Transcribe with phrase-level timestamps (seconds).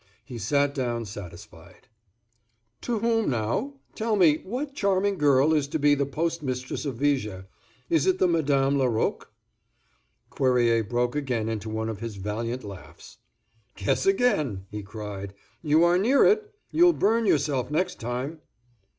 [0.25, 1.87] He sat down satisfied.
[2.81, 7.45] "To whom now—tell me what charming girl is to be the postmistress of Viger;
[7.87, 9.31] is it the Madame Laroque?"
[10.31, 13.19] Cuerrier broke again into one of his valiant laughs.
[13.75, 16.51] "Guess again," he cried, "you are near it.
[16.71, 18.41] You'll burn yourself next time."